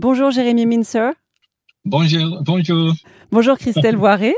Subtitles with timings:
[0.00, 1.12] Bonjour Jérémy Mincer.
[1.84, 2.94] Bonjour, bonjour.
[3.30, 4.34] Bonjour Christelle Voiré.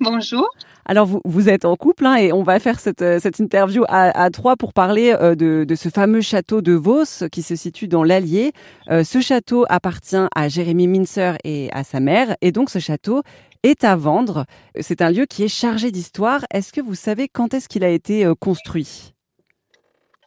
[0.00, 0.46] Bonjour.
[0.84, 3.84] Alors vous, vous êtes en couple hein, et on va faire cette, euh, cette interview
[3.88, 7.56] à, à trois pour parler euh, de, de, ce fameux château de Vos qui se
[7.56, 8.52] situe dans l'Allier.
[8.90, 13.22] Euh, ce château appartient à Jérémy Mincer et à sa mère et donc ce château
[13.62, 14.44] est à vendre.
[14.78, 16.44] C'est un lieu qui est chargé d'histoire.
[16.52, 19.14] Est-ce que vous savez quand est-ce qu'il a été construit?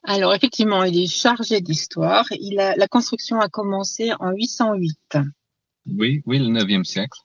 [0.07, 2.25] Alors effectivement, il est chargé d'histoire.
[2.31, 5.17] Il a, la construction a commencé en 808.
[5.97, 7.19] Oui, oui, le 9e siècle.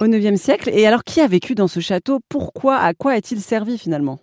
[0.00, 0.70] Au IXe siècle.
[0.72, 2.20] Et alors, qui a vécu dans ce château?
[2.28, 2.76] Pourquoi?
[2.76, 4.20] À quoi a-t-il servi finalement?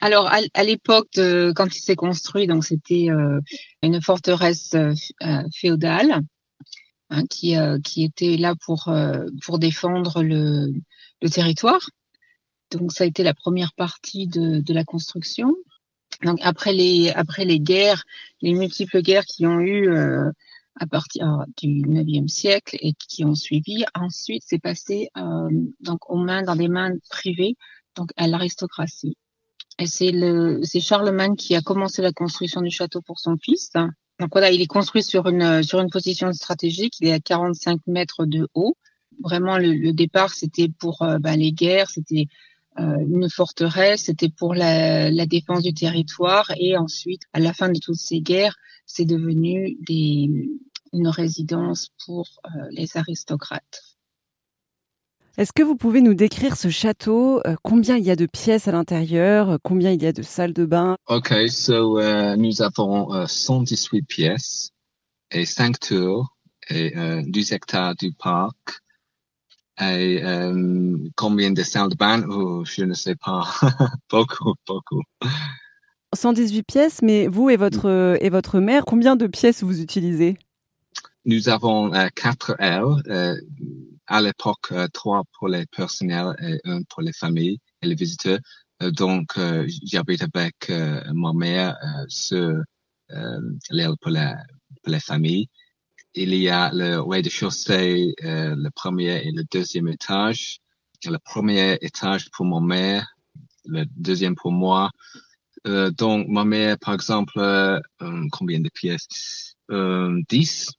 [0.00, 1.18] Alors à, l'époque
[1.56, 3.40] quand il s'est construit, donc c'était euh,
[3.82, 4.94] une forteresse euh,
[5.24, 6.20] euh, féodale
[7.10, 8.92] hein, qui qui était là pour
[9.42, 10.72] pour défendre le,
[11.20, 11.90] le territoire.
[12.70, 15.56] Donc ça a été la première partie de, de la construction.
[16.24, 18.04] Donc après les après les guerres,
[18.42, 19.88] les multiples guerres qui ont eu
[20.78, 23.84] à partir du 9e siècle et qui ont suivi.
[23.94, 25.48] Ensuite, c'est passé euh,
[25.80, 27.56] donc aux mains dans des mains privées,
[27.96, 29.16] donc à l'aristocratie.
[29.78, 33.72] Et c'est le c'est Charlemagne qui a commencé la construction du château pour son fils.
[34.18, 36.94] Donc voilà, il est construit sur une sur une position stratégique.
[37.00, 38.76] Il est à 45 mètres de haut.
[39.22, 44.28] Vraiment, le, le départ, c'était pour euh, ben, les guerres, c'était euh, une forteresse, c'était
[44.28, 46.52] pour la, la, défense du territoire.
[46.58, 50.48] Et ensuite, à la fin de toutes ces guerres, c'est devenu des,
[50.92, 53.82] une résidence pour euh, les aristocrates.
[55.36, 57.40] Est-ce que vous pouvez nous décrire ce château?
[57.46, 59.58] Euh, Combien il y a de pièces à l'intérieur?
[59.62, 60.96] Combien il y a de salles de bain?
[61.06, 62.00] Ok, so
[62.36, 64.70] nous avons uh, 118 pièces
[65.30, 66.36] et 5 tours
[66.70, 68.80] et uh, 12 hectares du parc.
[69.80, 73.44] Et um, combien de salles de bain oh, Je ne sais pas.
[74.10, 75.02] beaucoup, beaucoup.
[76.14, 80.36] 118 pièces, mais vous et votre, et votre mère, combien de pièces vous utilisez?
[81.24, 83.02] Nous avons euh, quatre ailes.
[83.08, 83.36] Euh,
[84.06, 88.38] à l'époque, euh, trois pour les personnels et un pour les familles et les visiteurs.
[88.80, 89.38] donc,
[89.84, 90.70] j'habite avec
[91.12, 91.76] ma mère
[92.08, 92.62] sur
[93.70, 94.12] l'aile pour,
[94.82, 95.48] pour les familles.
[96.20, 100.58] Il y a le rez-de-chaussée, le premier et le deuxième étage.
[101.04, 103.06] Le premier étage pour ma mère,
[103.66, 104.90] le deuxième pour moi.
[105.68, 107.78] Euh, donc, ma mère, par exemple, euh,
[108.32, 109.54] combien de pièces?
[109.70, 110.72] Euh, 10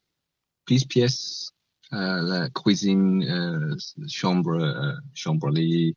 [0.68, 1.52] 10 pièces,
[1.94, 3.78] euh, la cuisine, euh,
[4.10, 5.96] chambre, euh, chambre lit,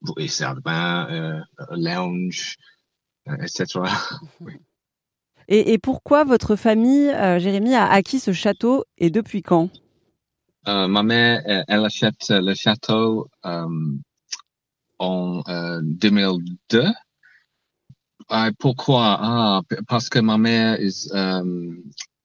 [0.00, 1.40] de bain, euh,
[1.72, 2.56] lounge,
[3.28, 3.66] euh, etc.
[4.40, 4.54] oui.
[5.48, 9.70] Et, pourquoi votre famille, euh, Jérémy, a acquis ce château et depuis quand?
[10.66, 13.28] Ma mère, elle achète le château
[14.98, 15.42] en
[15.82, 16.84] 2002.
[18.60, 19.18] pourquoi?
[19.20, 21.10] Ah, Parce que ma mère est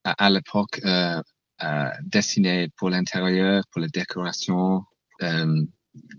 [0.03, 0.79] à l'époque
[2.03, 4.83] dessiné pour l'intérieur, pour la décoration.
[5.19, 5.67] Um,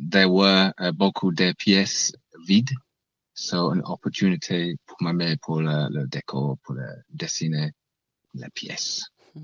[0.01, 2.13] there were beaucoup de pièces
[2.49, 2.75] vides.
[3.41, 7.71] So, une opportunité pour ma mère pour le, le décor, pour le dessiner
[8.35, 9.05] la pièce.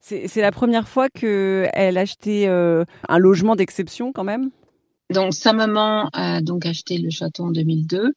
[0.00, 4.50] C'est la première fois qu'elle achetait euh, un logement d'exception quand même?
[5.10, 8.14] Donc sa maman a donc acheté le château en 2002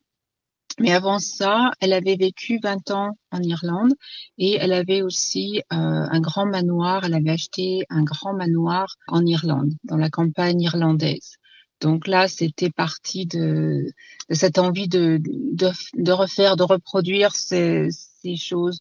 [0.79, 3.93] mais avant ça, elle avait vécu 20 ans en Irlande
[4.37, 7.03] et elle avait aussi euh, un grand manoir.
[7.03, 11.35] Elle avait acheté un grand manoir en Irlande, dans la campagne irlandaise.
[11.81, 13.91] Donc là, c'était parti de,
[14.29, 18.79] cette envie de, de, de, refaire, de reproduire ces, ces choses.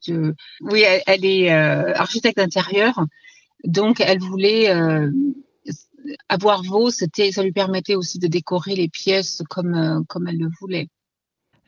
[0.60, 3.06] Oui, elle, est euh, architecte intérieur,
[3.64, 5.10] donc elle voulait euh,
[6.28, 6.62] avoir.
[6.90, 10.88] C'était, ça lui permettait aussi de décorer les pièces comme euh, comme elle le voulait.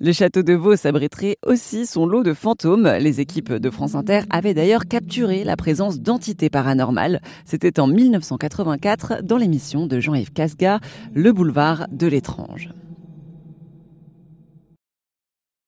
[0.04, 2.92] Le château de Vaux abriterait aussi son lot de fantômes.
[2.98, 7.20] Les équipes de France Inter avaient d'ailleurs capturé la présence d'entités paranormales.
[7.44, 10.80] C'était en 1984 dans l'émission de Jean-Yves Casga,
[11.14, 12.70] Le boulevard de l'étrange.